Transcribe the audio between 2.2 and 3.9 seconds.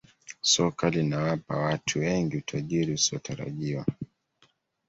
utajiri usiotarajiwa